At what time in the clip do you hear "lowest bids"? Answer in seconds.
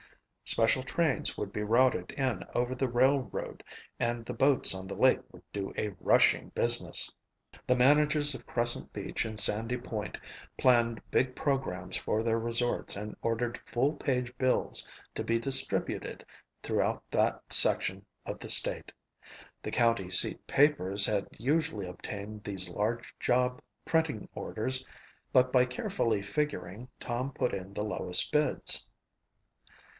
27.85-28.85